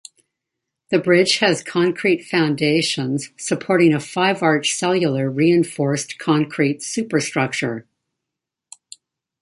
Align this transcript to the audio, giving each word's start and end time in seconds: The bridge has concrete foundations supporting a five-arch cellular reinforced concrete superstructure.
The 0.89 0.97
bridge 0.97 1.37
has 1.41 1.63
concrete 1.63 2.25
foundations 2.25 3.29
supporting 3.37 3.93
a 3.93 3.99
five-arch 3.99 4.73
cellular 4.73 5.29
reinforced 5.29 6.17
concrete 6.17 6.81
superstructure. 6.81 7.85